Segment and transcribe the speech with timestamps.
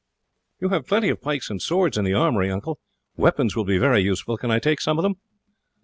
[0.59, 2.79] "You have plenty of pikes and swords in the armoury, uncle;
[3.17, 5.17] weapons will be very useful; can I take some of them?"